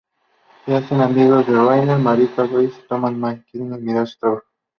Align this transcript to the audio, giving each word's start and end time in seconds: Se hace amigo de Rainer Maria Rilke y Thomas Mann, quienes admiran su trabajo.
Se 0.65 0.73
hace 0.75 0.95
amigo 0.95 1.43
de 1.43 1.63
Rainer 1.63 1.99
Maria 1.99 2.27
Rilke 2.35 2.73
y 2.83 2.87
Thomas 2.87 3.13
Mann, 3.13 3.45
quienes 3.51 3.71
admiran 3.73 4.07
su 4.07 4.17
trabajo. 4.17 4.47